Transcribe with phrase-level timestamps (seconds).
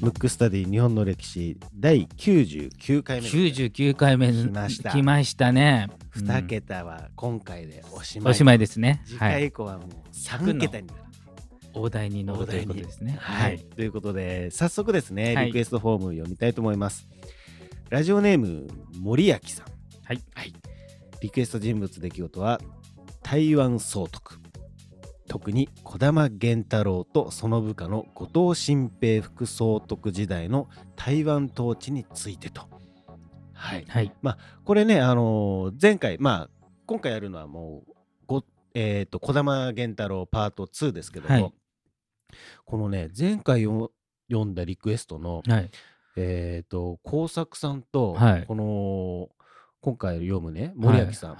[0.00, 3.22] ムックスタディ日本の歴史第99回目。
[3.22, 4.90] です99回目来ました。
[4.90, 5.88] 来ましたね。
[6.16, 8.24] 2桁は今回でおしうん。
[8.24, 9.02] まい、おしまいですね。
[9.04, 9.32] 次はい。
[9.32, 11.00] 回以降はもう3桁になる、
[11.74, 13.18] 大台に乗るということですね。
[13.20, 15.46] はい、ということで早速ですねはい。
[15.46, 17.06] リクエストフォーム読みたいと思います、
[17.90, 18.66] ラジオネーム
[18.98, 19.66] 森明さん。
[20.04, 20.20] はい、
[21.20, 22.60] リクエスト人物出来事は
[23.22, 24.39] 台湾総督
[25.30, 32.62] 特に児玉源太郎とその部下の後藤新平副総督時代の台湾統治についてと。
[33.52, 33.84] はい。
[33.88, 34.12] はい。
[34.64, 37.92] これねあのー前回まあ今回やるのはもう
[38.26, 38.42] ご
[38.74, 41.52] えっ、と児玉源太郎パート2ですけども、はい。
[42.64, 43.92] このね前回よ
[44.28, 45.70] 読んだリクエストのはい。
[46.16, 48.46] えっ、と工作さんと、はい。
[48.48, 49.28] この
[49.80, 51.34] 今回読むね森脇さん、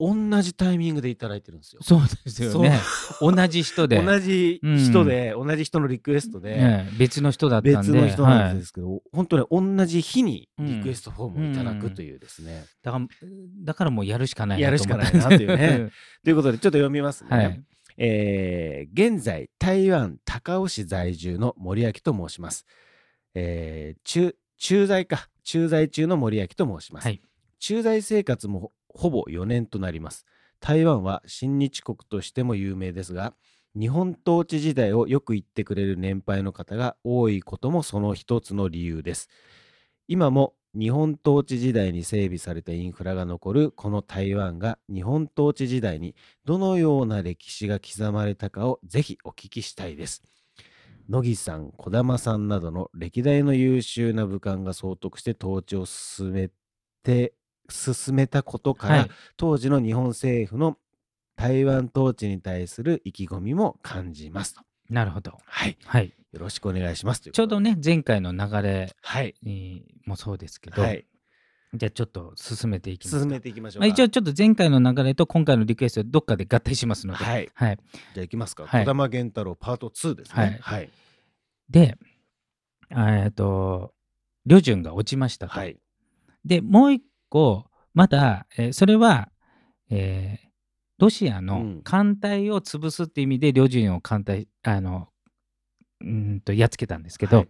[0.00, 1.80] 同じタイミングでいただいてるんですよ。
[1.82, 2.80] そうですよね。
[3.20, 4.02] 同じ人で。
[4.02, 7.76] 同じ人で、同じ人のリクエストで、ね別の人だったんで。
[7.76, 12.64] 別の人なんはいですけど、本当に同じ日にリクエストフォームをいただくというですね。
[12.82, 13.06] だから、
[13.64, 15.90] だからもうやるしかないやるしかないなというね。
[16.24, 17.30] ということでちょっと読みますね。
[17.30, 17.62] はい。
[17.98, 22.64] えー現在台湾高雄市在住の森脇と申します。
[23.34, 27.04] えー駐駐在か駐在中の森脇と申します。
[27.04, 27.20] はい。
[27.58, 30.26] 駐在生活もほぼ4年となります。
[30.60, 33.34] 台湾は親日国としても有名ですが、
[33.78, 39.28] 日本統治時代をよく言ってくれる年配の方が多いこともその一つの理由です。
[40.08, 50.22] 今も日本統治時代に整備されたインフラが残るこの台湾が日本統治時代にどのような歴史が刻まれたかをぜひお聞きしたいです。
[51.08, 56.50] 乃木さん、児玉さんなどの歴代の優秀な武官が総督して統治を進め
[57.02, 57.34] て
[57.72, 59.10] 進めたことから、はい。
[59.36, 60.76] 当時の日本政府の
[61.36, 64.62] 台湾統治に対する意気込みも感じますと。
[64.90, 65.38] なるほど。
[65.46, 65.76] はい。
[65.84, 66.12] はい。
[66.32, 67.74] よろしくお願いしますというちょうどね。
[67.74, 69.34] ね、前回の流れはい。
[69.42, 71.06] にもそうですけど、はい。
[71.72, 73.20] じゃあちょっと進めていきますか。
[73.20, 73.92] 進めていきましょうまあ、か。
[73.94, 77.24] 一応ちょっと前回の流れと今回のリクエストどっかで合体しますので。
[77.24, 77.48] はい。
[77.54, 77.78] はい。
[78.14, 78.66] じゃあいきますか。
[78.66, 80.58] はい児玉源太郎パート2ですね。
[80.60, 80.90] はい。
[81.68, 81.96] で、
[82.90, 83.94] えっと、
[84.46, 85.52] 旅順が落ちましたと。
[85.52, 85.78] はい。
[86.44, 87.64] で、もう一個、
[87.94, 89.30] まだ、えーそれは、
[89.88, 90.50] えー
[90.98, 95.08] ロシアのうん艦隊を潰すって意味で旅順を艦隊、あの、
[96.02, 97.48] うーんとやっつけたんですけど、はい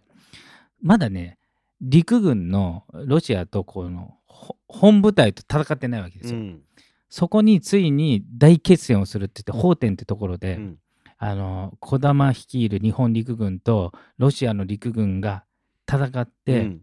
[0.81, 1.37] まだね、
[1.81, 6.39] 陸軍のロシアとこのほ本部隊と戦ってないわけですよ。
[6.39, 6.61] うん。
[7.09, 10.77] そこについに大決戦をするって言って、法典ってところで、うん
[11.23, 15.43] あの児玉率いる日本陸軍とロシアの陸軍が
[15.87, 16.81] 戦って、うん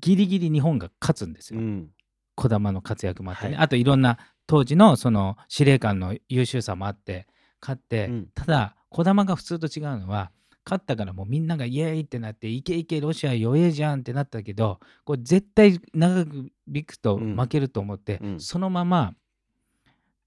[0.00, 1.60] ギリギリ日本が勝つんですよ。
[1.60, 1.90] うん。
[2.36, 3.64] 児玉の活躍もあってね、はい。
[3.64, 7.26] あといろんな当時のその司令官の優秀さもあって
[7.60, 8.28] 勝って、うん。
[8.34, 10.30] ただ児玉が普通と違うのは
[10.64, 17.36] 勝ったからもうみんながイエーイってなっていけいけロシア弱えじゃんってなったけどこれ絶対長く引くとうん。
[17.36, 18.40] 負けると思って、うん。
[18.40, 19.14] そのまま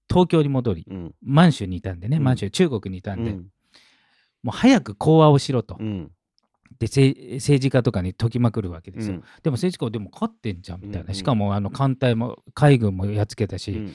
[0.08, 1.14] 東京に戻りうん。
[1.22, 2.24] 満州にいたんでね、うん。
[2.24, 3.46] 満州中国にいたんで、うん。
[4.42, 6.10] もう早く講和をしろと、うん
[6.78, 9.20] で政政治家とかに解きまくるわけですよ、うん。
[9.42, 11.14] でも政治家はでも勝ってんじゃんみたいな、うんうん。
[11.14, 13.92] しかもあの艦隊も海軍もやっつけたし、うん。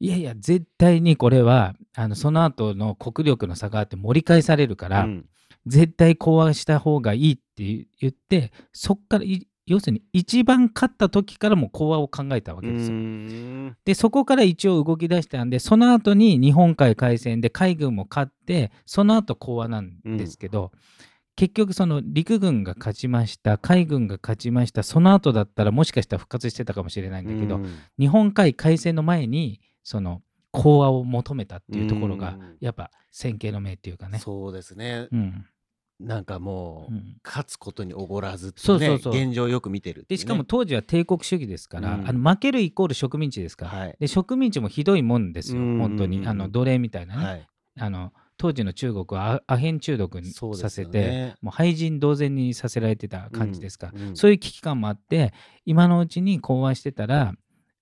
[0.00, 5.26] いやいや絶対にこれはあのその後の国力の差があって盛り返されるから、うん。
[5.66, 12.96] 絶対講和した方がいいって言ってそっからい要するに一番勝った時からも講和を考えたわけですよ。
[12.96, 13.76] うん。
[13.86, 20.70] でそこから一応動き出したんでその後に日本海海戦で海軍も勝ってその後講和なんですけど、
[21.36, 27.78] 結局その陸軍が勝ちました海軍が勝ちましたその後だったらもしかしたら復活してたかもしれないんだけど、うん。
[27.98, 30.22] 日本海海戦の前にその
[30.52, 32.56] 講和を求めたっていうところがうん。
[32.60, 34.18] やっぱ先見の明っていうかね。
[34.18, 35.08] そうですね。
[35.10, 35.16] う。
[35.16, 35.46] ん。
[36.00, 37.16] なんかもう、うん。
[37.24, 39.12] 勝つことにおごらずってねそうそうそう。
[39.14, 40.06] 現状をよく見てるね。
[40.08, 42.08] でしかも当時は帝国主義ですから、うん。
[42.08, 43.96] あの負けるイコール植民地ですから、はい。
[43.98, 45.78] で植民地もひどいもんですよ、うん。
[45.78, 46.26] 本当に。
[46.26, 47.48] あの奴隷みたいなね、はい。
[47.80, 51.34] あの当時の中国はアアヘン中毒にさせて、よね。
[51.40, 53.88] もう廃人同然にさせられてた感じですか。
[53.88, 54.16] ら、うんうん。
[54.16, 55.32] そういう危機感もあって
[55.64, 57.34] 今のうちに講和してたら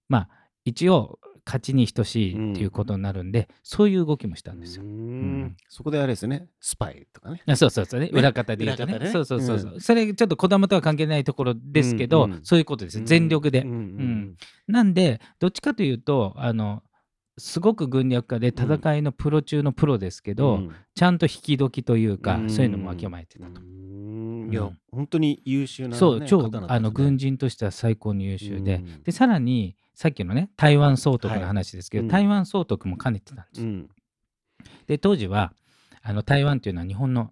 [0.08, 0.28] まあ
[0.64, 4.84] 一応勝ちに等しいっていうことになるんで、そういう動きもしたんですよ。
[4.84, 5.40] ううん。
[5.43, 5.56] ん。
[5.69, 6.46] そこであれですよね。
[6.60, 7.43] スパイとかね。
[7.46, 8.10] あそうそうそうね。
[8.12, 8.99] 裏方で言うとね。
[8.99, 9.08] ね。
[9.10, 12.40] そうそうそうそう、うそれちょっと児玉とは関係ないところですけど、うんうん。
[12.44, 13.02] そういうことです。
[13.04, 13.76] 全力で、うんうん。
[13.76, 14.37] うん。
[14.69, 16.82] なんでどっちかというとあの
[17.38, 20.75] すごく軍略家で戦いのプロ中のプロですけど、うん。
[20.94, 22.50] ちゃんと引き時というか、うん。
[22.50, 23.61] そういうのもわきまえてたと。
[23.61, 24.50] うん。
[24.52, 24.79] いや、うん。
[24.90, 29.02] 本当に優秀な、ね、そう超ねあの軍人としては最高に優秀で、うん。
[29.02, 33.87] でさらにさっきのね台湾総督の話ですけど、はい台湾総督も兼ねてたんです
[34.87, 35.52] で当時は
[36.02, 37.31] あの台湾というのは日本の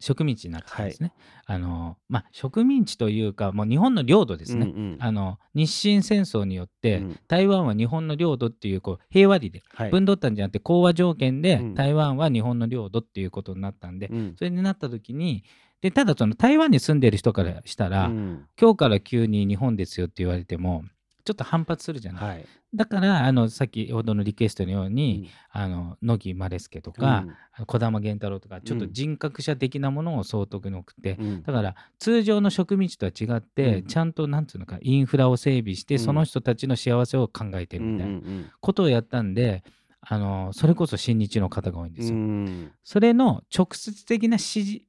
[0.00, 1.12] 植民地になってたんですね。
[1.44, 4.66] あのまあ、植民地というかもう日本の領土ですね。
[4.66, 4.96] うんうん。
[4.98, 7.20] あの日清戦争によって、うん。
[7.28, 9.90] 台湾は日本の領土っていうこう平和理ではい。
[9.90, 11.74] 分取ったんじゃなくて講和条件で、うん。
[11.74, 14.34] 台湾は日本の領土っていうことになったんで、うん。
[14.36, 15.44] それになった時に
[15.82, 18.46] でただその台湾に住んでる人からしたら、うん。
[18.58, 20.84] 今日から急に日本ですよって言われても
[21.24, 22.46] ちょっと反発するじゃない、はい。
[22.74, 25.28] だからあの先ほどのリクエストのよううに、ん。
[25.52, 31.42] あの野木マレスケとか、あの児玉源太郎とかちょっと人格者的なものを総督に送って、うん。
[31.42, 33.86] だから通常の植民地とは違って、うん。
[33.86, 36.00] ちゃんとなんつうのかインフラを整備して、うん。
[36.00, 39.64] その人たちの幸せを考えてるみたいなうんうんことをやったんで、
[40.02, 42.16] あのそれこそ親日の方が多いんですよ。
[42.16, 42.72] うん。
[42.84, 44.82] それの直接的な指示、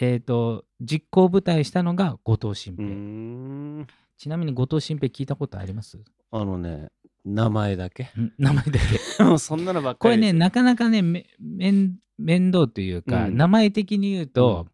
[0.00, 3.86] えー、と実行部隊したのが後藤新う平、ん
[4.18, 5.98] ちなみに後藤新平聞いたことあります？
[6.32, 6.88] あのね
[7.24, 8.04] 名前だけ。
[8.04, 8.78] ん名前だけ。
[9.24, 13.36] もうそんなのばっかりですこれねなかなかねめ面面倒というか、うん。
[13.36, 14.66] 名前的に言うと、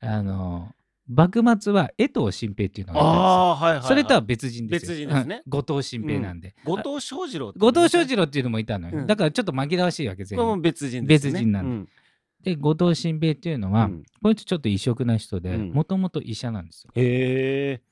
[0.00, 0.72] あの
[1.08, 3.22] 幕末は江藤新平っていうのがいたんですよ。
[3.22, 3.88] ああはいはいはい。
[3.88, 4.88] それとは別人ですよ。
[4.90, 5.42] 別人ですね。
[5.44, 5.50] うん。
[5.50, 6.54] 後藤新平なんで。
[6.64, 8.98] 後藤翔二郎って後藤翔二郎っていうのもいたのよ。
[8.98, 9.06] うん。
[9.06, 10.62] だからちょっと紛らわしいわけ全これも部。
[10.62, 11.32] 別人ですね。
[11.32, 11.88] 別人なんだうん。
[12.42, 14.04] で、後藤新平っていうのは、うん。
[14.22, 15.72] こいつちょっと異色な人で、うん。
[15.72, 16.92] もともと医者なんですよ。
[16.94, 17.82] へえ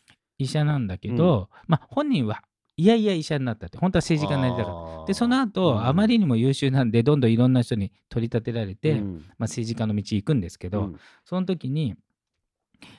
[0.43, 2.43] 医者なんだけど、まあ本人は
[2.77, 5.07] いやいや医者になったって、本当は政治家になりたかった。
[5.07, 9.15] で、その後、あまりにも優秀なんで、どんどんいろんな人に取り立てられて、うん。
[9.17, 11.01] まあ、政治家の道行くんですけど、うん。
[11.25, 11.95] その時に、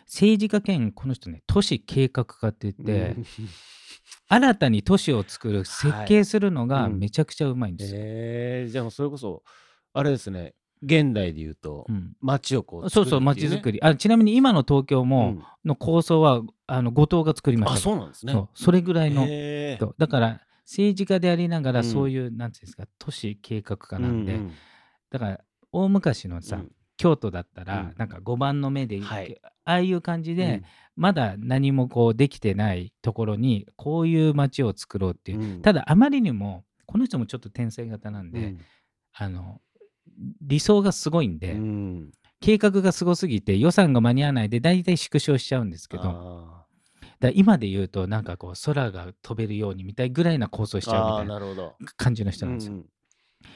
[0.05, 3.15] 政治家兼この人ね、都市計画家って言って、
[4.29, 6.99] 新たに都市を作る設計するのがうん。
[6.99, 7.99] めちゃくちゃうまいんですよ。
[7.99, 9.43] へえじゃあそれこそ
[9.91, 10.53] あれですね
[10.83, 12.15] 現代で言うとうん。
[12.21, 13.81] 街をこうそうそう街づくり。
[13.81, 17.75] あちなみに今の東京も、の構想はあの後藤が作りました。
[17.75, 18.33] あそうなんですね。
[18.33, 19.27] そうそれぐらいの。
[19.97, 21.85] だから政治家でありながらうん。
[21.85, 24.51] そういう、なんていうんですか都市計画家なんで、うう
[25.09, 25.39] だから
[25.71, 26.71] 大昔のさ、うん。
[26.95, 27.93] 京都だったら、うん。
[27.97, 29.39] なんか5番の目で、はい。
[29.65, 30.63] ああいう感じで、うん。
[30.95, 35.61] まだ何もこうできてないところにこういう街を作ろうっていう、うん。
[35.61, 38.59] ただあまりにもこの人もちょっと天才型なんで、うん。
[39.13, 39.61] あの
[40.41, 46.63] 理想がすごいんで、うん計画がすごすぎて予算が間に合わないで大体縮小しちゃうんですけど。
[47.21, 52.73] だ今で言うとなんかこう空が飛べるようにみたいぐらいな構想しちゃうみたいな感じの人なんですよ。
[52.73, 52.85] うん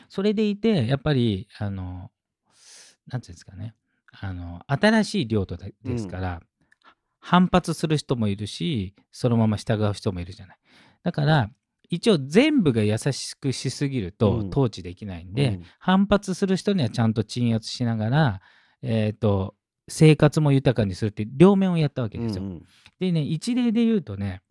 [0.09, 2.12] それでいてやっぱりあの
[3.07, 3.74] なんていうんですかね。
[4.19, 6.42] あの新しい領土でですから、
[7.19, 10.57] 反発する人もいるしそのまま従う人もいるじゃない。
[11.04, 11.50] だから
[11.89, 14.50] 一応全部が優しくしすぎるとうん。
[14.50, 15.63] 統治できないんで、うん。
[15.80, 18.42] 反発する人にはちゃんと鎮圧しながら、
[18.81, 19.56] えー、と
[19.88, 22.44] 生活も豊かにするって両面をやったわけですよ。
[22.44, 22.66] うんうん。
[23.00, 24.42] でね一例で言うとね、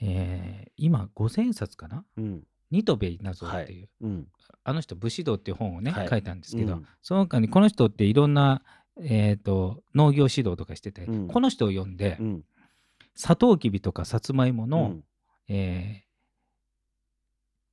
[0.00, 2.04] えー今五千冊かな？
[2.18, 2.42] うん。
[2.70, 4.26] ニトベイナゾーっていう、うん。
[4.64, 6.08] あの人武士道っていう本をね、はい。
[6.08, 6.86] 書いたんですけど、うん。
[7.00, 8.62] その他にこの人っていろんな、
[9.00, 11.28] えー、と農業指導とかしてて、うん。
[11.28, 12.44] この人を読んで、うん。
[13.16, 15.04] サトウキビとかさつまいもの、うん
[15.48, 16.04] え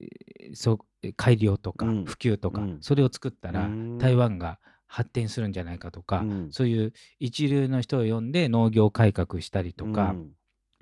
[0.02, 2.06] ーえーそう改良とかうん。
[2.06, 2.78] 普及とか、うん。
[2.82, 3.98] それを作ったらうん。
[3.98, 6.52] 台湾が発展するんじゃないかとか、うん。
[6.52, 10.32] そういう一流の人を呼んで農業改革したりとか、うん。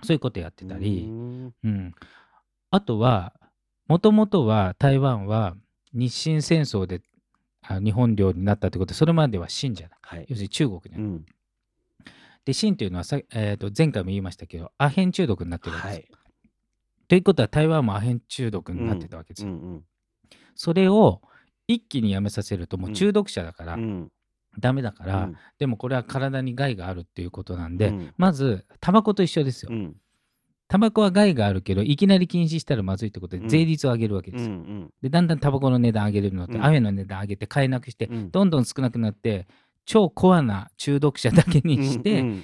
[0.03, 1.53] そういうことやってたり、うん。
[1.63, 1.93] うん。
[2.71, 3.33] あとは
[3.87, 5.55] もともとは台湾は
[5.93, 7.01] 日清戦争で
[7.61, 9.99] あ日本領になったってことでそれまでは清じゃない。
[10.01, 10.25] はい。
[10.29, 11.25] 要するに中国にある、うん。
[12.45, 15.97] で清というのはさ、えー、と前回も言いましたけどアヘン中毒になってるわけです。
[15.97, 16.22] よ、はい
[17.13, 19.51] ということは台湾もアヘン中毒になってたわけですよ。
[19.51, 19.83] うんうん
[20.55, 21.21] それを
[21.67, 24.11] 一気にやめさせるともう中毒者だから、うん。
[24.59, 25.37] ダメだから、うん。
[25.57, 28.13] でもこれは体に害があるっていうことなんで、うん。
[28.17, 29.69] まずタバコと一緒ですよ。
[29.71, 29.95] うん。
[30.67, 33.49] タバコは害があるけどいきなり禁止したらまずいってことでうん。
[33.49, 34.51] 税率を上げるわけですよ。
[34.51, 36.65] うんでだんだんタバコの値段上げるのと、うん。
[36.65, 38.31] アメの値段上げて買えなくして、うん。
[38.31, 39.47] どんどん少なくなって
[39.85, 42.43] 超コアな中毒者だけにして、うん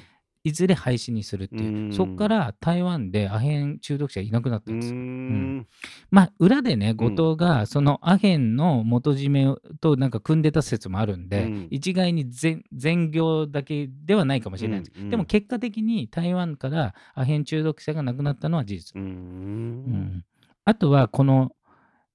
[0.50, 1.94] いずれ廃止にするっていう、うん。
[1.94, 5.00] そこから台湾でアヘン中毒者いなくなったうんですよ。
[5.00, 5.68] ん。
[6.12, 9.48] まあ裏でね後藤がそのアヘンの元締め
[9.80, 11.68] となんか組んでた説もあるんで、うん。
[11.70, 15.04] 一概に全全業だけではないかもしれないんです、うん。
[15.04, 15.10] うん。
[15.10, 19.08] でも結果的に台湾からアヘン中毒者が亡くなったのは事実、ううん。
[19.08, 20.26] ん。
[20.66, 21.52] あとはこの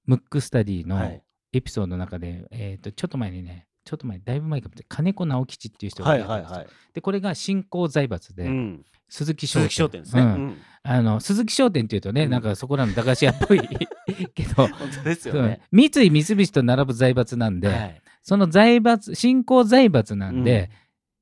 [0.05, 1.21] ムックスタディのはい。
[1.53, 6.73] エピソードの中で、えー、とちょっと前にねちょっと前だいぶ前かも金子直吉っていう人がはいやったんですよはいはい。
[6.93, 8.85] でこれが新興財閥で、うん。
[9.07, 10.31] 鈴木商店商店ですねううん。
[10.47, 10.57] ん。
[10.81, 12.31] あの鈴木商店っていうとね、うん。
[12.31, 13.61] なんかそこらの駄菓子屋っぽい
[14.33, 18.01] けど本当ですよそうね三井三菱と並ぶ財閥なんで、はい。
[18.23, 20.71] その財閥新興財閥なんで、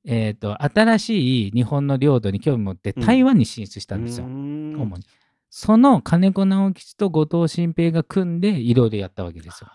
[0.06, 3.06] えー、と新しい日本の領土に興味持ってうん。
[3.06, 4.76] 台湾に進出したんですよ、うん。
[4.80, 5.04] 主に。
[5.50, 9.70] その金子直吉と後藤新平が組んでいろいろやったわけですよ。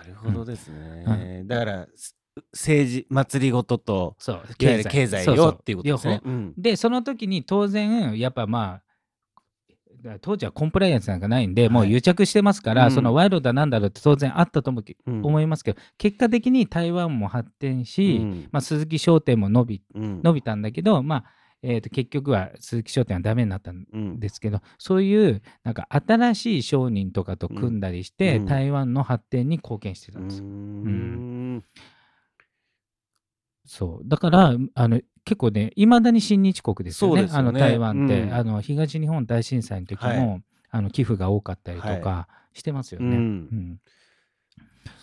[0.00, 1.42] なるほどですね。
[1.46, 2.14] だからす
[2.52, 5.24] 政治祭りごととそういわゆる経済。
[5.26, 6.20] よっていうことですね。
[6.24, 6.54] うん。
[6.56, 8.84] でその時に当然やっぱまあ
[10.20, 12.92] 当時はコンプライアンスなんかないんで、もうはい癒着してますから、うん。
[12.92, 15.24] その賄賂だなんだろうって当然あったと思うん。
[15.24, 18.48] 思いますけど、結果的に台湾も発展し、うん。
[18.52, 20.20] まあ、鈴木商店も伸びうん。
[20.22, 21.24] 伸びたんだけど、まあ
[21.62, 24.20] えー、と結局は鈴木商店はダメになったんうん。
[24.20, 28.44] ですけど、そういうなんか新しい商人とかと組んだりして、うん。
[28.46, 30.40] 台湾の発展に貢献してたんです。
[30.40, 30.44] よ。
[30.44, 31.64] うーん
[33.64, 34.08] そう。
[34.08, 37.22] だからあの結構ねいまだに親日国ですよね。
[37.22, 37.28] ね。
[37.32, 38.34] あの台湾って、うん。
[38.34, 40.42] あの東日本大震災の時も、はい。
[40.70, 43.16] あの寄付が多かったりとかしてますよね。
[43.16, 43.22] うん。
[43.22, 43.80] うん。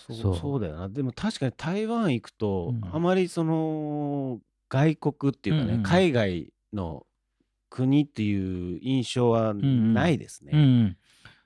[0.08, 0.60] そうそう。
[0.60, 0.90] だよな。
[0.90, 2.96] でも確かに台湾行くと、うん。
[2.96, 4.40] あまりその
[4.70, 5.84] 外国っていうかね、うんうん。
[5.84, 7.06] 海外の
[7.70, 10.52] 国っていう印象はんないですね。
[10.54, 10.98] うんうん。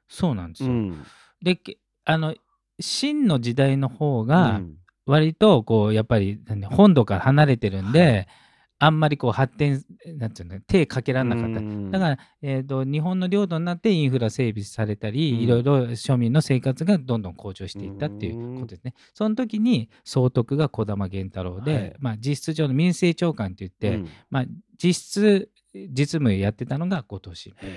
[0.08, 0.70] そうなんですよ。
[0.70, 1.04] うん。
[1.42, 2.36] でけあの
[2.80, 8.46] 真の時代の方うがん割とこうやっぱりなんで本土から離れてるんで、は
[8.78, 9.84] あんまりこう発展
[10.18, 11.60] なんていうの手かけられなかった。
[11.60, 11.92] うん。
[11.92, 15.40] だから、えー、と日本の領土になってインフラ整備されたり、うん。
[15.40, 18.94] いろいろ庶民の生活がどんどん向上していったっていうことですね。
[19.14, 21.96] その時に総督が児玉源太郎で、はい。
[22.00, 24.10] まあ、実質上の民政長官といって、うん。
[24.30, 24.46] まあ、
[24.78, 27.70] 実質実務やってたのが後藤新平。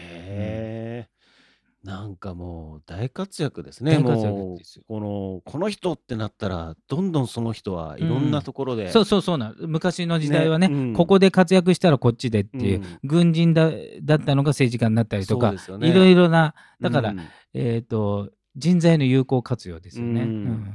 [1.89, 3.97] なんかもう大活躍ですね。
[3.97, 4.85] 大活躍もうですよ。
[4.87, 10.93] このこの人ってなったらどんどんその人はいろんなところで、そうそうそうな昔の時代はねねうん。
[10.93, 12.99] ここで活躍したらこっちでっていう、うん。
[13.05, 13.71] 軍人だ
[14.03, 15.89] だったのが政治家になったりとか、そうですよね。
[15.89, 17.21] いろいろなだから、うん
[17.55, 20.25] えー、と人材の有効活用ですよね。
[20.25, 20.29] うん。
[20.29, 20.75] うん。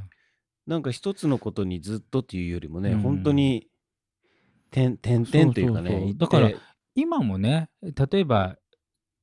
[0.66, 2.98] なんか一つのことにずっとっていうよりもね、うん。
[3.02, 3.68] 本当に
[4.72, 6.18] 点点々というかねそうそうそう。
[6.18, 6.50] だから
[6.96, 8.56] 今もね例えば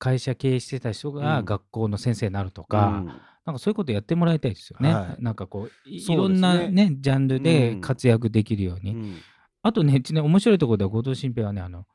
[0.01, 1.21] 会社経営してた人うん。
[1.21, 3.05] が学校の先生になるとか、うん。
[3.45, 4.91] なんかそういうことやってもらいたいですよね。
[4.91, 5.23] はい。
[5.23, 7.81] なんかこういろんなねジャンルでうん。
[7.81, 8.95] 活躍できるように。
[8.95, 9.17] うん。
[9.61, 11.85] あとね、うちね面白いところでは後藤新平はねあの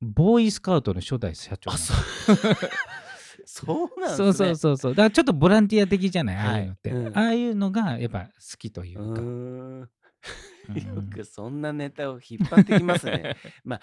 [0.00, 2.36] ボーイスカウトの初代社長そう。
[3.44, 4.24] そうなんですね。
[4.24, 4.92] そうそうそうそう。
[4.92, 6.46] だからちょっとボランティア的じゃない、はい。
[6.46, 7.18] ああいうのって、うん。
[7.18, 9.90] ああいうのがやっぱ好きというか、う
[10.78, 13.36] よくそんなネタを引っ張ってきますね。
[13.64, 13.80] まあ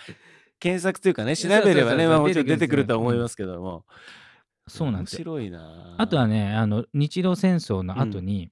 [0.60, 3.86] 検索というかね調べればそうそうそうねまあもちろん出てくるとは思いますけども、
[4.68, 5.20] そうなんですよ。
[5.20, 5.96] 面白いな。
[5.98, 8.52] あとはねあの日露戦争の後に、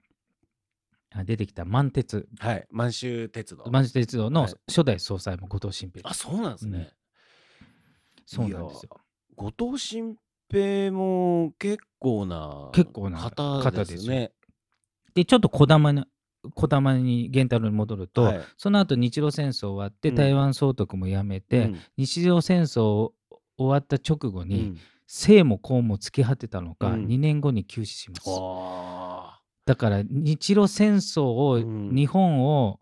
[1.14, 2.28] あ出てきた満鉄。
[2.40, 2.68] はい。
[2.72, 3.66] 満州鉄道。
[3.70, 4.54] 満州鉄道のはい。
[4.68, 6.10] 初代総裁も後藤新平。
[6.10, 6.92] あそうなんですね、
[8.26, 8.90] そうなんですよ。
[9.36, 10.16] 後藤新
[10.50, 14.32] 平も結構な結構な方方ですね。
[15.14, 16.04] でちょっと児玉に
[16.53, 18.41] 児玉に源太郎に戻ると、はい。
[18.58, 20.15] その後日露戦争終わってうん。
[20.15, 21.79] 台湾総督も辞めて、うん。
[21.98, 23.12] 日露戦争
[23.58, 24.77] 終わった直後に、うん。
[25.08, 27.06] 生も公も突き果てたのか、うん。
[27.06, 28.24] 2年後に急死します。
[28.27, 29.39] あ。
[29.65, 31.96] だから日露戦争を、うん。
[31.96, 32.79] 日本を、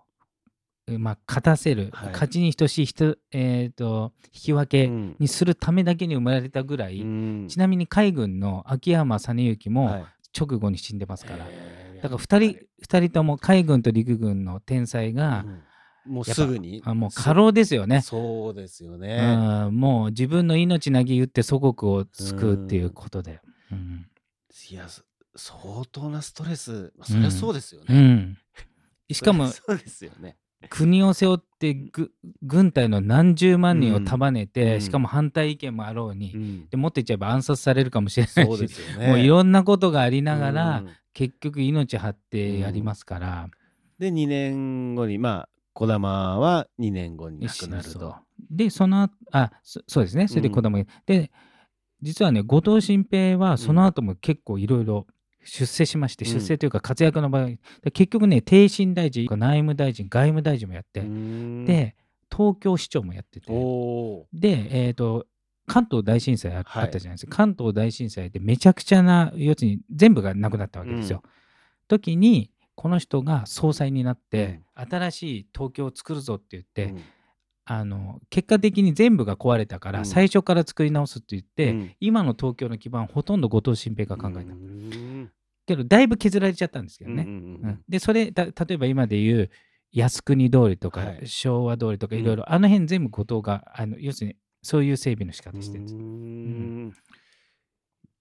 [0.88, 2.12] えまあ、勝たせる、はい。
[2.12, 5.16] 勝ちに等しい人、えー、と引き分ーけうん。
[5.20, 7.48] にするためだけに生まれたぐらい、うん。
[7.48, 10.06] ちなみに海軍の秋山実之もはい。
[10.38, 15.62] 直後に死んでますから、へーだから2人二人とも海軍と陸軍の天才が、うん
[16.06, 18.02] もうすぐにあもう過労ですよね。
[18.02, 19.36] そうですようね。
[19.70, 23.42] ん、もう自分の命なぎ打って祖国を救うっていうことで。
[23.72, 24.08] うん
[24.70, 25.02] いやそ
[25.36, 28.00] 相当なストレス、まあ そりゃそうですようね。
[28.00, 28.38] ん、
[29.12, 30.38] しかもそうですよね。
[30.70, 34.82] 国を背負ってぐ軍隊の何十万人を束ねて、うん。
[34.82, 36.70] しかも反対意見もあろうに、うん。
[36.70, 39.08] でもっと言っちゃえば暗殺されるかもしれないそうでし、すよね。
[39.08, 40.90] もういろんなことがありながら、うん。
[41.14, 43.50] 結局命張ってやりますから、
[43.98, 48.16] で2年後にまあ児玉は2年後に亡くなると。
[48.52, 50.28] でその後あそそうですね。
[50.28, 51.32] それで子供が、で
[52.02, 55.08] 実はね後藤新平はその後も結構いろいろ
[55.46, 56.34] 出世しまして、うん。
[56.34, 61.06] 出世というか活躍の場合で結局ね帝信大臣内務大臣外務大臣もやって、で
[61.66, 61.96] で
[62.32, 63.52] 東京市長もやってて
[64.34, 65.26] でえっ、と
[65.68, 66.88] 関東大震災あ,、はい。
[66.88, 67.36] ったじゃないですか。
[67.36, 71.24] 関東大震災でめちゃくちゃな要するに全部がなくなったわけですよ。
[71.88, 77.02] 時にこの人が総裁になって、新しい東京を作るぞって言って、うん
[77.68, 80.06] あの結果的に全部が壊れたから、うん。
[80.06, 81.96] 最初から作り直すって言って、うん。
[82.00, 85.32] 今の東京の基盤ほとんど後藤新平が考えた、うん。
[85.66, 89.50] けどだいぶ削られちゃったんですけどね、うんうんうんでそれだ例えば今で言う
[89.92, 91.28] 靖国通りとか、はい。
[91.28, 92.22] 昭和通りとかうん。
[92.22, 96.94] いろいろ、あの辺全部後藤があの要するにそういう整備の仕方してるんです、うん。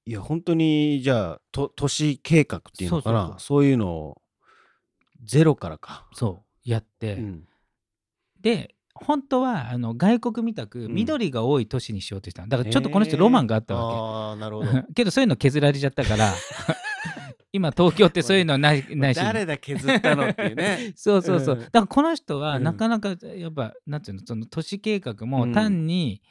[0.07, 3.37] いや本当にじゃあと都市計画っていうのかな？
[3.39, 4.23] そういうのを
[5.23, 6.07] ゼロからか。
[6.13, 7.49] そうやって、うん。
[8.41, 10.93] で本当はあの外国みたくん。
[10.93, 12.49] 緑が多い都市にしようとしたの。
[12.49, 14.83] だからちょっとこの人ロマンがあったわけ、ああなるほど。
[14.95, 16.33] けどそういうの削られちゃったから
[17.53, 19.19] 今東京ってそういうのないないし。
[19.19, 20.93] 誰だ削ったのっていうね。
[20.97, 21.61] そうそうそう、うん。
[21.63, 22.63] だからこの人はうん。
[22.63, 25.29] なかなかやっぱ、なんていうのその都市計画うん。
[25.29, 26.23] も単に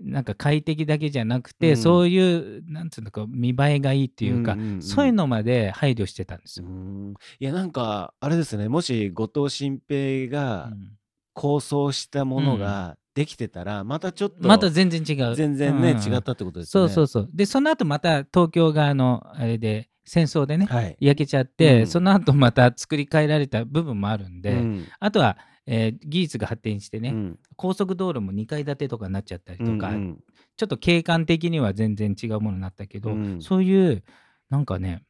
[0.00, 1.76] なんか快適だけじゃなくて、うん。
[1.76, 2.18] そうい
[2.58, 4.82] うなんていうのか見栄えがいいっていうか、んんん。
[4.82, 6.70] そういうのまで配慮してたんですうよ。
[6.70, 7.14] ん。
[7.38, 8.68] いやなんかあれですね。
[8.68, 10.92] もし後藤新平がうん
[11.34, 15.34] 構想したものができてたらまたちょっとまた全然違う。
[15.34, 15.98] 全然ね、うん。
[15.98, 16.70] 違ったってことですね。
[16.70, 17.28] そうそうそう。
[17.32, 20.96] でその後また東京側のあれで戦争でね、はい。
[21.00, 21.86] 焼けちゃって、うん。
[21.86, 24.88] その後また作り変えられた部分もあるんで、うん。
[24.98, 27.38] あとは、えー技術が発展してね、うん。
[27.56, 30.24] 高速道路も2階建てとかになっちゃったりとか、うんうん。
[30.56, 33.42] ちょっと景観的には全然違うものになったけど、うん。
[33.42, 34.02] そういう
[34.50, 35.04] なんかね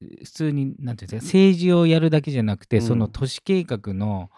[0.00, 2.82] 普通になんていうんですか政治をやるだけじゃなくて、うん。
[2.82, 4.30] その都市計画の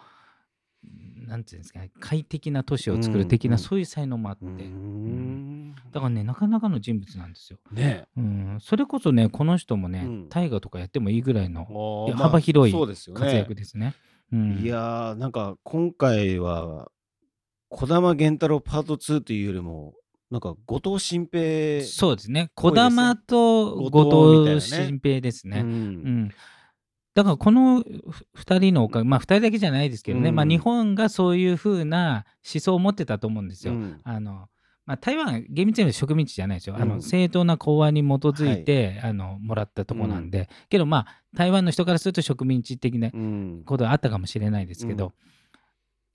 [1.27, 3.59] なんていうんですかね快適な都市を作る的な、うん。
[3.59, 5.75] うんそういう才能もあって、うーん。
[5.91, 7.59] だからねなかなかの人物なんですよ。
[7.71, 8.05] ね。
[8.17, 10.29] うん、それこそねこの人もね、うん。
[10.29, 11.65] 大河とかやってもいいぐらいの
[12.15, 13.21] 幅広いそうですよね。
[13.21, 13.95] 活躍ですね。
[14.31, 16.89] うん、いやーなんか今回は
[17.69, 19.93] 児玉源太郎パート2というよりも
[20.31, 22.49] なんか後藤新平そうですね。
[22.55, 25.59] 児玉と後後藤新平ですね。
[25.59, 25.71] ううん
[26.25, 26.31] ん
[27.13, 30.35] だからこのふ2人のおかげまあ2人だけじゃないですけどね、うん。
[30.35, 33.73] まあ、日本がそういうふうな思想を持ってたと思うんですよ。
[33.73, 34.01] うん。
[34.03, 34.47] あの
[34.85, 36.89] まあ、台湾厳密に言うと植民地じゃないですよ、あうん。
[36.89, 43.63] の正当な講和に基づいて、あのもらったとこなんで、けどまあ台湾の人からすると植民地的なうん。
[43.65, 45.13] ことはあったかもしれないですけど、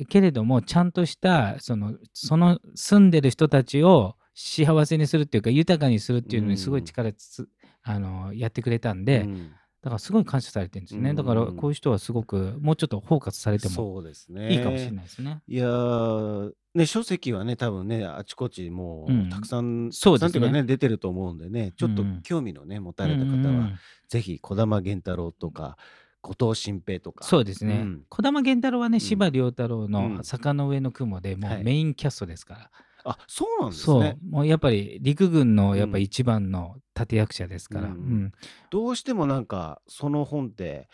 [0.09, 7.49] けれどもちゃんとしたそのその住んでる人たちを幸せにするっていうか豊かにするっていうのにすごい力つ、
[7.83, 9.53] あのやってくれたんで、うん
[9.89, 11.17] だからすごい感謝されてるんですよね、うん。
[11.17, 14.53] だからこういう人はすごくもうちょっとフォーカスされてもそうですね。
[14.53, 15.41] いいかもしれないですね。
[15.49, 19.27] いやーね書籍はね多分ねあちこちもうん。
[19.29, 20.51] うたくさん、そうですね。
[20.53, 23.79] ね出てると思うんでねちょっとうん興味のね持たれた方は、うんうんうん。
[24.09, 25.79] ぜひ児玉源太郎とか
[26.21, 27.25] 後藤新平とか。
[27.25, 27.77] そうですね。
[27.77, 28.03] うん。
[28.11, 29.01] 児、玉源太郎はねん。
[29.01, 31.61] 司馬遼太郎うのん「坂の上の雲」でもはい。
[31.63, 32.71] うメインキャストですから、
[33.05, 34.03] あそうなんですそう。
[34.03, 36.03] ねもうやっぱり陸軍のやっぱうん。
[36.03, 37.93] 一番の立役者ですから、うん。
[37.93, 38.33] うん。
[38.71, 40.89] どうしてもなんかその本って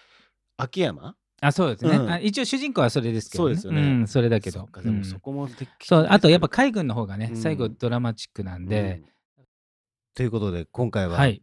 [0.57, 1.17] 秋山？
[1.40, 2.11] あそうですね、うん。
[2.11, 4.03] あ一応主人公はそれですけど、ね、そうですよね。
[4.05, 4.69] ん、それだけど。
[4.83, 5.05] でもうん。
[5.05, 7.37] そこもでそうあとやっぱ海軍の方がね、うん。
[7.37, 9.03] 最後ドラマチックなんで、
[9.38, 9.47] うん。
[10.14, 11.43] ということで今回は、はい。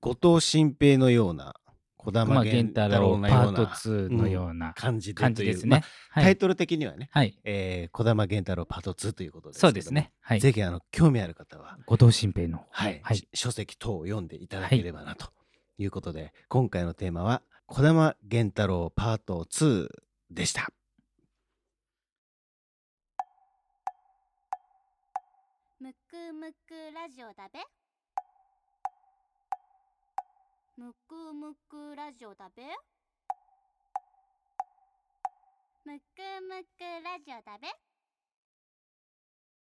[0.00, 1.54] 後藤新平のような
[2.04, 5.84] 児玉熊源源太太郎郎パートのような2のような感じですね。
[6.14, 10.12] タイトル的にはね、はい、えー、児玉源太郎パート2ということですけどもそうですね。
[10.20, 12.64] はい、ぜひあの興味ある方は、後藤新平の。
[12.70, 15.30] はいはいし書籍等を読んでいただければなと
[15.78, 19.88] いうことで、今回のテーマは児玉源太郎パート2
[20.30, 20.70] でした。
[25.78, 27.60] むくむくラジオだべ
[30.78, 32.62] むくむくラジオだべ？
[35.84, 36.04] むく
[36.48, 37.68] むくラジオだべ？